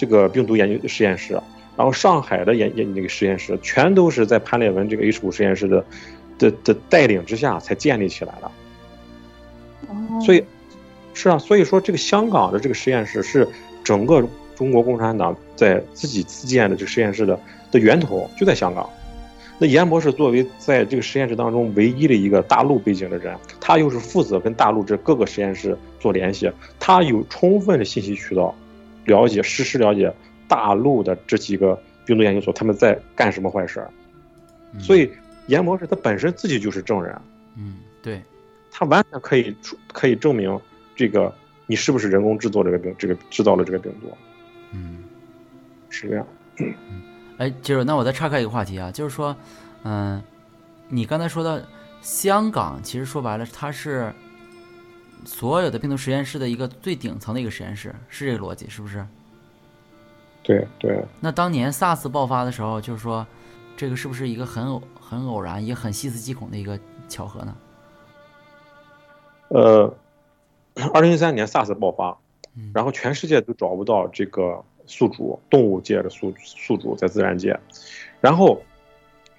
[0.00, 1.34] 这个病毒研究实验室，
[1.76, 5.84] 然后上海的研研那个实验室，全都是在潘烈文这个 H 五实验室的。
[6.40, 8.50] 的的带领之下才建立起来的，
[10.24, 10.42] 所以
[11.12, 13.46] 是啊，所以说这个香港的这个实验室是
[13.84, 17.38] 整个中国共产党在自己自建的这个实验室的
[17.70, 18.88] 的源头就在香港。
[19.58, 28.54] 那严博士作为在这个实验室当中唯一的一个大陆背景的人，他又是负责跟大陆这各个实验室做联系，他有充分的信息渠道，
[29.12, 30.12] 了解实时了解
[30.46, 33.90] 大陆的这几个病毒研究所他们在干什么坏事儿，
[34.78, 35.10] 所以。
[35.46, 37.20] 严博士他本身自己就是证人，
[37.56, 38.22] 嗯，对，
[38.70, 39.56] 他完全可以
[39.92, 40.56] 可以证明
[40.94, 41.34] 这个
[41.66, 44.16] 你是不是人工制作这个病，这个制造了这个病毒，
[44.70, 45.02] 嗯，
[45.88, 46.24] 是这样。
[47.38, 49.34] 哎，就是那我再岔开一个话题啊，就是说，
[49.82, 50.22] 嗯，
[50.88, 51.58] 你刚才说到
[52.00, 54.12] 香港，其实说白了，它是
[55.24, 59.06] 所有的病毒实验室的一个最顶层的一个实验室，是这个逻辑是不是？
[60.42, 61.04] 对对。
[61.20, 63.26] 那当年 SARS 爆发的时候，就是说，
[63.76, 64.82] 这个是不是一个很偶？
[65.00, 66.78] 很偶然，也很细思极恐的一个
[67.08, 67.56] 巧合呢。
[69.48, 69.92] 呃，
[70.94, 72.16] 二零一三年 SARS 爆发，
[72.72, 77.58] 然后全世界都找不到这个宿主，动物界的宿宿主在自然界，
[78.20, 78.62] 然后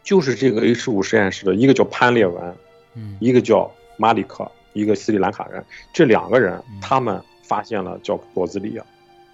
[0.04, 2.56] 就是这个 H 五实验室的一个叫潘列文，
[2.96, 8.81] 嗯一个叫马里克，一个斯里兰卡人，这两个人他们发现了叫果子狸，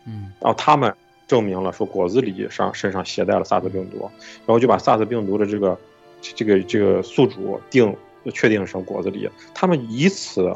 [0.06, 0.94] 嗯，然后他们
[1.28, 4.10] 证明了说果子狸上身上携带了 SARS 病毒，
[4.46, 5.78] 然后就把 SARS 病毒的这个。
[6.20, 7.96] 这个这个宿主定
[8.34, 10.52] 确定成果子狸，他们以此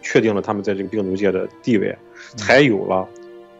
[0.00, 1.94] 确定了他们在这个病毒界的地位，
[2.36, 3.06] 才有了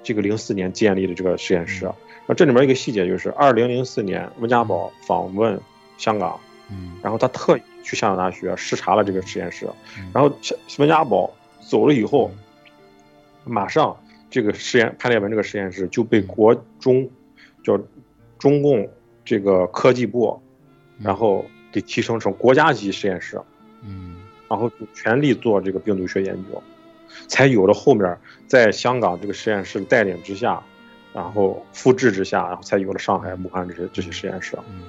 [0.05, 1.91] 这个零四年建立的这个实验室。
[2.27, 5.61] 那这里面一个细节就是，二零零四年温家宝访问
[5.99, 6.39] 香港，
[6.71, 9.69] 嗯，然后他特意去香港大学视察了这个实验室，
[10.13, 10.35] 然后
[10.79, 12.31] 温家宝走了以后，
[13.45, 13.97] 马上
[14.31, 17.09] 这个实验潘烈文这个实验室就被国中
[17.63, 17.79] 叫
[18.39, 18.89] 中共
[19.25, 20.41] 这个科技部，
[21.01, 23.41] 然后给提升成国家级实验室，
[23.83, 24.17] 嗯，
[24.49, 26.63] 然后就全力做这个病毒学研究，
[27.29, 30.63] 才有了后面在香港这个实验室带领之下。
[31.15, 34.57] 然后复制之下，然后才有了上海、武汉这些这些实验室。
[34.71, 34.85] 嗯，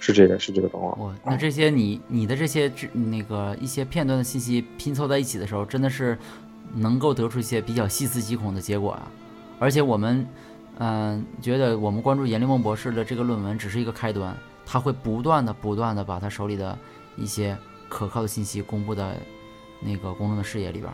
[0.00, 0.98] 是这个，是这个状况。
[1.06, 6.18] 哇，那这些你你的这些那个一些片段的信息拼凑在一起的时候，真的是
[6.74, 9.06] 能够得出一些比较细思极恐的结果啊！
[9.58, 10.26] 而且我们
[10.78, 14.34] 嗯觉得我们关注阎立梦博士的这个论文只是一个开端，
[14.64, 16.76] 他会不断的不断的把他手里的
[17.16, 17.56] 一些
[17.88, 19.16] 可靠的信息公布在
[19.80, 20.90] 那个公众的视野里边。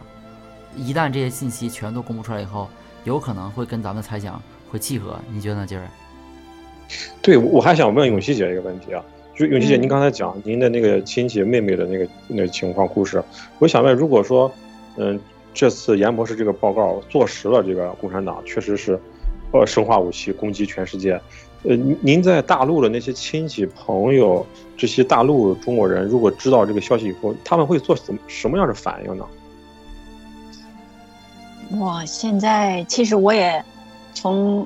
[0.75, 2.69] 一旦这些信息全都公布出来以后，
[3.05, 5.87] 有可能会跟咱们猜想会契合，你觉得呢，杰瑞？
[7.23, 9.03] 对，我还想问永琪姐一个问题啊，
[9.35, 13.23] 就永琪姐，您刚才讲您的那个亲戚妹妹的那个那个情况故事，
[13.59, 14.51] 我想问，如果说，
[14.97, 15.19] 嗯，
[15.53, 18.99] 这次严博士这个报告坐实了，这个共产党确实是，
[19.53, 21.21] 呃，生化武器攻击全世界，
[21.65, 24.47] 呃，您在大陆的那些亲戚朋友，
[24.77, 29.27] 这些大陆中国人，如果知道这个消息以后，他们会做什么什么样的反应呢？
[31.81, 33.61] 我现在其实我也
[34.15, 34.65] 从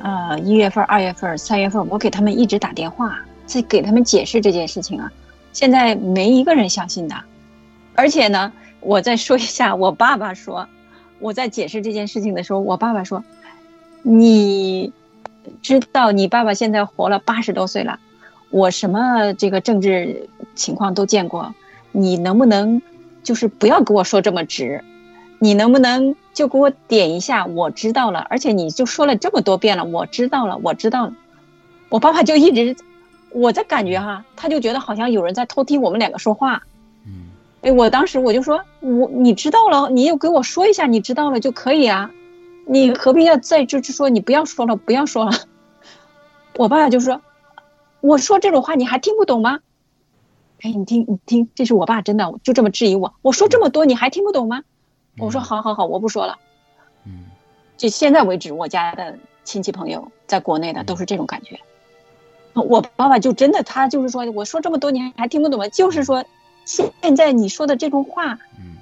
[0.00, 5.10] 呃一月份、二月份、三月份，我给他们一直打电话，在给他们解释这件事情啊。
[5.52, 7.16] 现在没一个人相信的，
[7.94, 10.68] 而且呢，我再说一下，我爸爸说，
[11.18, 13.24] 我在解释这件事情的时候，我爸爸说，
[14.02, 14.92] 你
[15.62, 17.98] 知道你爸爸现在活了八十多岁了，
[18.50, 21.54] 我什么这个政治情况都见过，
[21.92, 22.82] 你能不能
[23.22, 24.84] 就是不要给我说这么直？
[25.38, 27.46] 你能不能就给我点一下？
[27.46, 31.12] 我知道了，而且你就说了这么多遍了，我知道了，我知道了。
[31.88, 32.76] 我爸爸就一直，
[33.30, 36.62] 我在感觉哈， 他就觉得好像有人在偷听我们两个说话。
[37.04, 37.28] 嗯，
[37.62, 42.10] 哎，我当时我就说，我你知道了，你又给我说一下，你知道了就可以啊，
[42.66, 45.32] 你何必要再就是说你不要说了，不要说了。
[46.56, 47.20] 我爸爸就说，
[48.00, 49.60] 我说这种话你还听不懂吗？
[50.62, 54.62] 哎，你听你听，这是我爸真的就这么质疑我，我说这么多你还听不懂吗？
[55.18, 56.38] 我说好好好，我不说了。
[57.04, 57.26] 嗯，
[57.76, 61.58] 就现在为止，我家的亲戚朋友在国内的都是这种感觉。
[62.54, 65.68] 我爸爸就真的，他就是说，我说这么多年还听不懂吗？
[65.68, 66.24] 就是说，
[66.64, 68.38] 现在你说的这种话，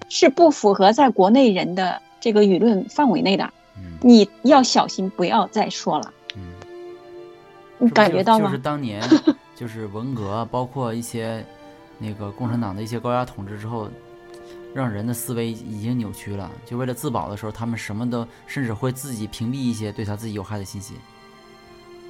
[0.08, 3.52] 是不符合在国内人的这个舆论范围内的。
[4.00, 6.12] 你要小心，不要再说了。
[6.36, 6.54] 嗯，
[7.78, 8.46] 你感觉到吗？
[8.46, 9.02] 就是当年，
[9.56, 11.44] 就是文革，包括一些
[11.98, 13.88] 那个共产党的一些高压统治之后。
[14.74, 20.94] 让人的思维已经扭曲了，就为了自保的时候，他们什么都甚至会自己屏蔽一些对他自己有害的信息。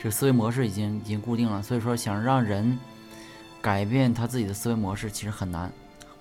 [0.00, 2.78] 这思维模式已经已经固定了，所以说想让人
[3.60, 5.70] 改变他自己的思维模式其实很难，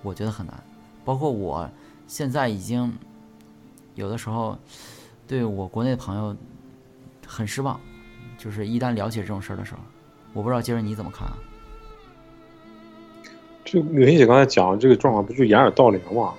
[0.02, 0.62] 我觉得很难。
[1.02, 1.68] 包括我
[2.06, 2.92] 现在已经
[3.94, 4.58] 有的时候
[5.26, 6.36] 对我国内的朋友
[7.26, 7.80] 很失望，
[8.36, 9.80] 就是一旦了解这种事儿的时候，
[10.34, 11.36] 我不知道接着你怎么看啊？
[13.74, 16.32] 就永新姐刚才讲这个状况，不就掩耳盗铃吗？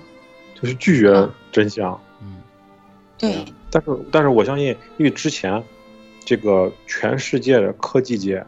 [0.54, 2.00] 就是拒绝真相。
[2.22, 2.36] 嗯，
[3.18, 3.44] 对。
[3.70, 5.62] 但是，但是我相信，因为之前
[6.24, 8.42] 这个全世界的科技界、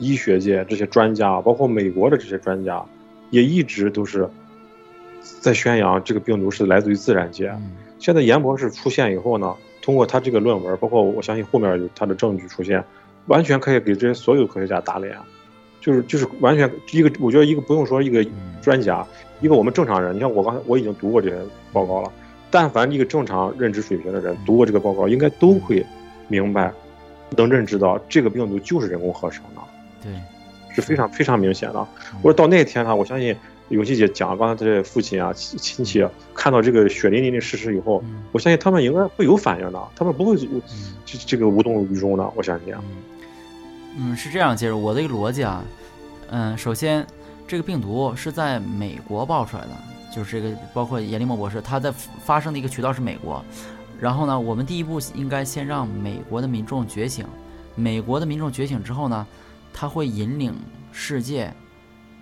[0.00, 2.84] 医学界这些专家，包括美国的这些专家，
[3.30, 4.28] 也一直都是
[5.22, 7.54] 在宣扬这个病毒是来自于自然界。
[8.00, 12.82] 现在严博士出现以后呢，通过他这个论文，包括我相信后面有他的证据出现，
[13.26, 15.16] 完全可以给这些所有科学家打脸。
[15.84, 18.26] 就是就是完全一个，我觉得一个不用说一个
[18.62, 19.06] 专家，
[19.42, 21.36] 一个我们正常人，你像我刚才我已经读过这些
[21.74, 22.10] 报告了，
[22.50, 25.84] 但凡一个正常认知水平的人读过这个报告，应该都会
[26.28, 26.72] 明白，
[27.36, 29.60] 能认知到这个病毒就是人工合成的，
[30.02, 31.86] 对，是非常非常明显的。
[32.22, 33.36] 我说到那天呢，我相信
[33.68, 40.34] 永琪姐讲刚才这些父亲啊亲戚看到这个血淋淋的事实以后，我相信他们应该会有反应的，他们不会
[41.04, 42.72] 这这个无动于衷的，我相信。
[42.74, 42.82] 嗯，
[43.96, 45.62] 嗯是这样，接着我的一个逻辑啊，
[46.28, 47.06] 嗯，首先，
[47.46, 49.70] 这个病毒是在美国爆出来的，
[50.12, 53.44] 就是这个包括严立默博士，他在发生的一个渠道是美国，
[54.00, 57.24] 然后呢，我们第一步应该先让美国的民众觉醒，
[57.76, 59.24] 美国的民众觉醒之后呢，
[59.72, 60.52] 他会引领
[60.90, 61.54] 世界，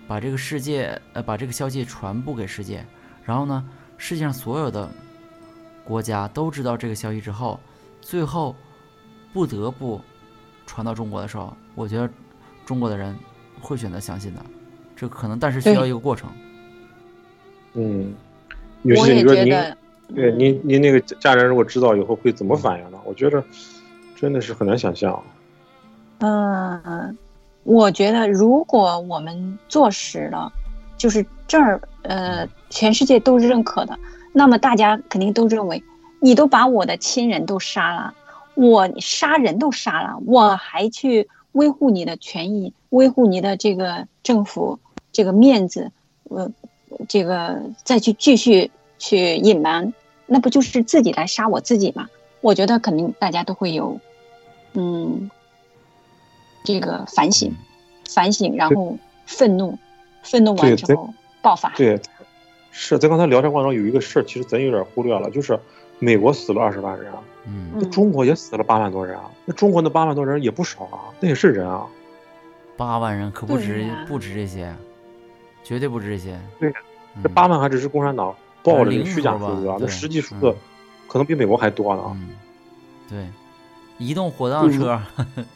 [0.07, 2.85] 把这个世界呃把这个消息传播给世界，
[3.25, 3.65] 然后呢，
[3.97, 4.87] 世界上所有的
[5.83, 7.59] 国家都知道这个消息之后，
[7.99, 8.55] 最后
[9.33, 9.99] 不得不。
[10.65, 12.09] 传到中国的时候，我觉得
[12.65, 13.15] 中国的人
[13.61, 14.41] 会选择相信的，
[14.95, 16.29] 这可能，但是需要一个过程。
[17.73, 18.13] 嗯，
[18.81, 19.77] 女我也士你说您觉得，
[20.13, 22.99] 对您您那个家人如果知道以后会怎么反应呢？
[23.05, 23.43] 我觉得
[24.15, 25.21] 真的是很难想象。
[26.19, 27.17] 嗯，
[27.63, 30.53] 我觉得如果我们坐实了，
[30.97, 33.97] 就是这儿呃，全世界都认可的，
[34.31, 35.83] 那么大家肯定都认为，
[36.19, 38.13] 你都把我的亲人都杀了，
[38.53, 44.79] 我杀人都杀了，我还去维护你的权益，维护你的这个政府
[45.11, 45.91] 这个面子，
[46.29, 46.51] 呃，
[47.07, 49.93] 这个再去继续去隐瞒，
[50.25, 52.09] 那不就是自己来杀我自己吗？
[52.41, 53.99] 我觉得肯定大家都会有，
[54.73, 55.31] 嗯，
[56.65, 57.55] 这个反省，
[58.09, 59.77] 反省，然后愤怒，
[60.23, 61.71] 愤怒完之后爆发。
[61.77, 62.01] 对，
[62.71, 65.57] 是在刚才聊天过程中有一个事儿，其实咱有点忽略了，就是
[65.99, 71.85] 美国死了二十万人啊，嗯那中国也死了八万多人啊，那中国那八万多人也不少啊，那也是人啊。
[72.75, 74.73] 八万人可不止不止这些，
[75.63, 76.39] 绝对不止这些。
[76.59, 76.69] 对
[77.15, 80.55] 嗯，这八万还只是共产党报的这个虚假数字啊，那实际数字嗯
[81.07, 82.01] 可能比美国还多呢。
[82.15, 82.29] 嗯，
[83.07, 83.27] 对，
[83.99, 84.99] 移动火葬车，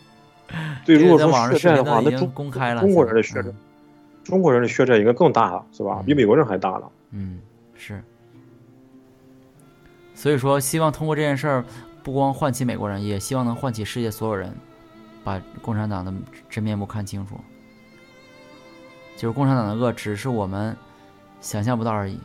[0.85, 3.55] 对，如果说血债的话，那中公开了中国人的血债嗯，
[4.23, 6.03] 中国人的血债应该更大了，是吧？
[6.05, 6.91] 比嗯美国人还大了。
[7.11, 7.39] 嗯，
[7.75, 8.03] 是。
[10.17, 11.65] 所以说，希望通过这件事儿，
[12.01, 14.51] 不光唤起美国人，也希望能唤起世界所有人，
[15.23, 16.11] 把共产党的
[16.49, 17.39] 真面目看清楚。
[19.15, 20.75] 就是共产党的恶，只是我们
[21.39, 22.19] 想象不到而已。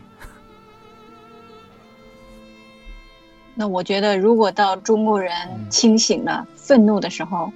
[3.54, 7.52] 那我觉得，如果到中国人嗯清醒了、愤怒的时候，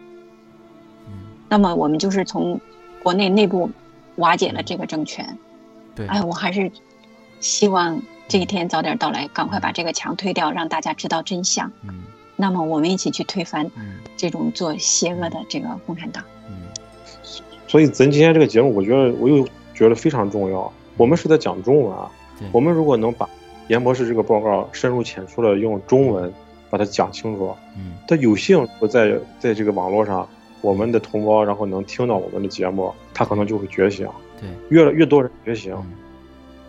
[1.07, 1.13] 嗯，
[1.49, 2.61] 那么我们就是从
[3.03, 3.71] 国内内部
[4.17, 5.27] 瓦解了这个政权。
[5.95, 6.71] 对，哎，我还是
[7.41, 7.99] 希望
[8.29, 11.71] 这一天早点到来，赶快把这个墙推掉，让大家知道真相。
[11.89, 12.03] 嗯
[12.39, 16.23] 那么我们一起去推翻嗯这种做邪恶的这个共产党。
[16.49, 16.55] 嗯
[17.67, 20.71] 所以咱今天这个节目，我觉得我又觉得非常重要。
[20.97, 22.11] 我们是在讲中文啊，
[22.53, 23.29] 我们如果能把
[23.69, 26.33] 严博士这个报告深入浅出的用中文
[26.69, 30.29] 把它讲清楚，嗯他有幸不在在这个网络上，
[30.61, 34.07] 我们的同胞然后能听到我们的节目，他可能就会觉醒。
[34.39, 35.93] 对，越来越多人觉醒，嗯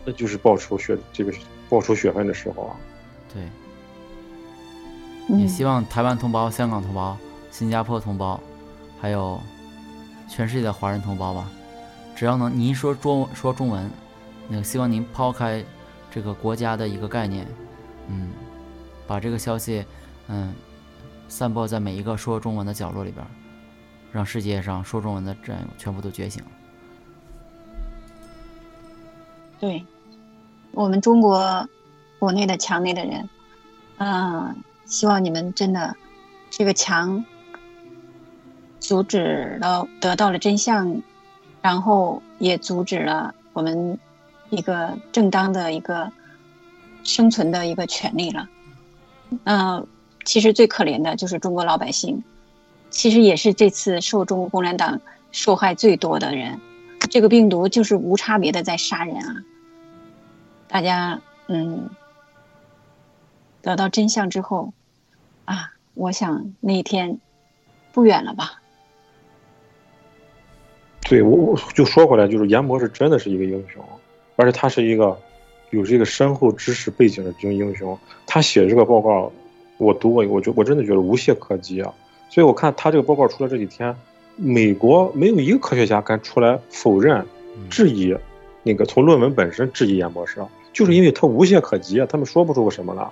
[0.08, 1.30] 那就是报仇雪这个
[1.68, 2.76] 报仇雪恨的时候啊。
[3.34, 3.42] 对。
[5.28, 7.14] 嗯也希望台湾同胞、香港同胞、
[7.50, 8.40] 新加坡同胞，
[8.98, 9.38] 还有
[10.26, 11.46] 全世界的华人同胞吧，
[12.16, 13.90] 只要能您说中说中文，
[14.48, 15.62] 那个希望您抛开
[16.10, 17.46] 这个国家的一个概念，
[18.08, 18.30] 嗯，
[19.06, 19.84] 把这个消息，
[20.28, 20.54] 嗯，
[21.28, 23.28] 散播在每一个说中文的角落里边儿，
[24.10, 26.42] 让世界上说中文的战友全部都觉醒。
[29.60, 29.84] 对，
[30.78, 31.68] 我们中国
[32.20, 33.28] 国内的墙内的人，
[33.96, 34.54] 嗯、
[34.84, 35.96] 希望你们真的
[36.50, 37.24] 这个墙
[38.78, 41.02] 阻止了得到了真相，
[41.60, 43.98] 然后也阻止了我们
[44.50, 46.12] 一个正当的一个
[47.02, 48.48] 生存的一个权利了。
[49.42, 49.84] 嗯、
[50.24, 52.22] 其实最可怜的就是中国老百姓，
[52.88, 55.00] 其实也是这次受中国共产党
[55.32, 56.60] 受害最多的人。
[57.10, 59.42] 这个病毒就是无差别的在杀人啊！
[60.68, 61.88] 大家嗯，
[63.62, 64.72] 得到真相之后
[65.46, 67.18] 啊，我想那一天
[67.92, 68.60] 不远了吧？
[71.08, 73.82] 对我我就说回来，就是严博士真的是一个英雄，
[74.36, 75.18] 而且他是一个
[75.70, 77.98] 有这个深厚知识背景的这种英雄。
[78.26, 79.32] 他写这个报告，
[79.78, 81.90] 我读过，我觉我真的觉得无懈可击啊。
[82.28, 83.96] 所以我看他这个报告出来这几天，
[84.36, 87.26] 美国没有一个科学家敢出来否认、
[87.70, 88.14] 质疑
[88.62, 90.44] 那个从论文本身质疑严博士，
[90.78, 93.04] 就是因为他无懈可击啊，他们说不出个什么来，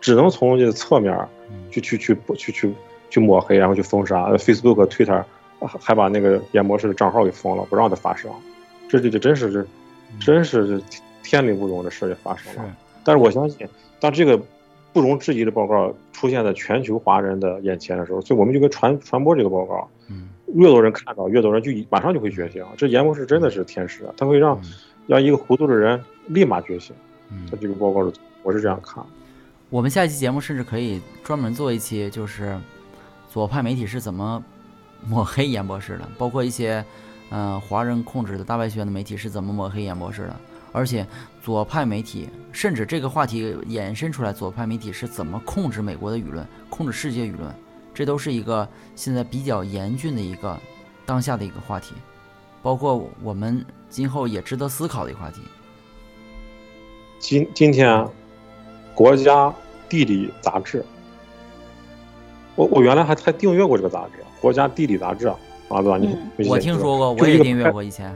[0.00, 1.14] 只能从这个侧面
[1.50, 2.74] 嗯去去去去去
[3.10, 5.22] 去抹黑，然后去封杀呃 Facebook Twitter，
[5.60, 8.30] 还还把那个严博士的账号给封了，不让他发声。
[8.88, 9.66] 这这这真是这
[10.18, 12.74] 真是这天理不容的事也发生是了。
[13.04, 13.68] 但是我相信，
[14.00, 14.40] 当这个
[14.94, 19.86] 不容置疑的报告出现在全球华人的眼前的时候，所以我们就该传传播这个报告。
[20.08, 22.64] 嗯越多人看到，越多人就马上就会觉醒。
[22.78, 24.64] 这严博士真的是天使，他会让嗯
[25.08, 26.94] 让一个糊涂的人立马觉醒。
[27.30, 29.04] 嗯他这个报告是，我是这样看。
[29.70, 32.58] 我们下一期节目甚至可以专门做一期，就是
[33.28, 34.42] 左派媒体是怎么
[35.06, 36.84] 抹黑严博士的，包括一些
[37.30, 40.36] 呃华人控制的大外宣的媒体是怎么抹黑严博士的，
[40.72, 41.06] 而且
[41.42, 47.54] 左派媒体甚至这个话题延伸出来，左派媒体是怎么控制美国的舆论，控制世界舆论，
[47.94, 50.58] 这都是一个现在比较严峻的一个
[51.04, 51.94] 当下的一个话题，
[52.62, 55.40] 包括我们今后也值得思考的一个话题。
[57.18, 58.06] 今今天，
[58.94, 59.52] 国家
[59.88, 60.84] 地理杂志，
[62.54, 65.36] 我我原来还还订阅过这个杂志，国家地理杂志啊，
[65.68, 65.98] 对吧？
[65.98, 68.14] 你嗯我听说过，我也订阅过以前。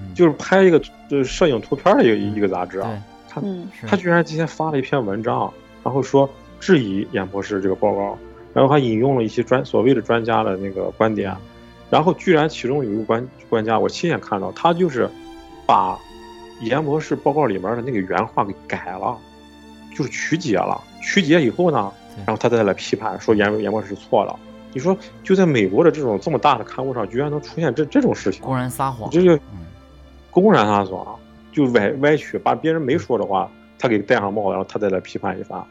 [0.00, 3.02] 嗯，就是拍一个就是摄影图片的一个一个杂志啊。
[3.28, 5.52] 他嗯他居然今天发了一篇文章，
[5.82, 8.18] 然后说质疑严博士这个报告，
[8.54, 11.36] 然后还引用了一些专所谓的专家的那个观点，
[11.92, 15.06] 然后居然其中有一个官官家，我亲眼看到，他就是
[15.66, 15.98] 把
[16.62, 19.18] 严博士报告里面的那个原话给改了，
[19.94, 21.92] 就是曲解了，曲解以后呢，
[22.24, 24.34] 然后他再来批判说严严博士是错了。
[24.72, 29.60] 你说就在美国的这种这么大的刊物上，居然能出现这这种事情，公然撒谎，这就嗯，
[30.30, 31.18] 公然撒谎，
[31.52, 35.62] 就歪歪曲，把别人没说的话，他给戴上帽子，然后他再来批判一番，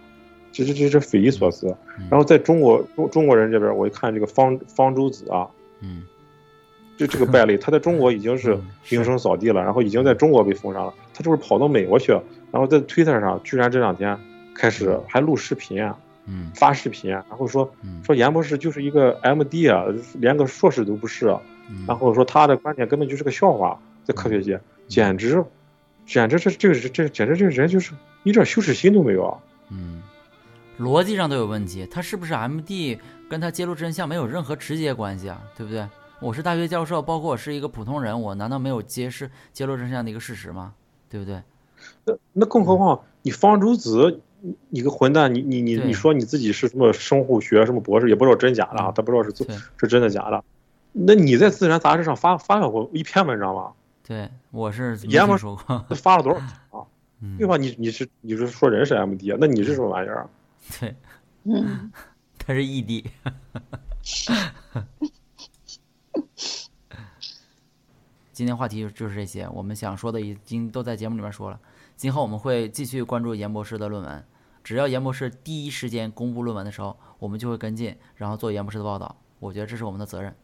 [0.52, 1.76] 这这这这匪夷所思。
[1.98, 5.48] 嗯然后在中国中中国人这边，我一看这个方方舟子啊，
[5.80, 6.04] 嗯
[7.02, 8.56] 就这个败类， 他在中国已经是
[8.90, 14.16] 名声扫地了，然后已经在中国被封杀了，他就是跑到美国去了，然后在推特上居然这两天
[14.54, 15.98] 开始还录视频啊，
[16.28, 21.36] 嗯发视频啊，然后说嗯说严博士就是一个 MD 啊，连个硕士都不是
[21.88, 25.44] 然后说他的观点根本就是个笑话，在科学界简直，
[26.06, 27.94] 简直这这个这简直这个人就是
[28.24, 29.38] 一点羞耻心都没有啊！
[29.70, 30.04] 嗯，
[30.80, 31.88] 逻辑上都有问题。
[31.90, 33.00] 他是不是 MD
[33.30, 35.42] 跟他揭露真相没有任何直接关系啊？
[35.58, 35.88] 对不对？
[36.22, 40.74] 我是大学教授，包括我是一个普通人，我难道没有揭示揭露真相的一个事实吗？
[41.10, 41.42] 对不对？
[42.06, 50.44] 那那更何况你方舟子，你你个混蛋，你你你你说你自己是什么生物学什么博士，也不知道真假的啊，他不知道是对是真的假的。
[50.94, 53.72] 那你在《自然》杂志上发发表过一篇文章吗？
[54.08, 55.86] 对，我是没严博听说过。
[55.90, 56.40] 那发了多少
[56.78, 56.86] 啊？
[57.22, 57.58] 嗯对，吧？
[57.58, 59.38] 你你是你是说人是 MD 啊？
[59.42, 60.30] 那你是什么玩意儿啊？
[60.80, 60.96] 对，
[61.46, 61.92] 嗯，
[62.38, 63.10] 他是异地。
[68.32, 71.60] 今天话题就是这些，我们想说的已经都在节目里面说了。
[71.96, 74.26] 今后我们会继续关注严博士的论文，
[74.64, 79.16] 只要严博士第一时间公布论文的时候，我们就会跟进，然后做严博士的报道。
[79.40, 80.36] 我觉得这是我们的责任。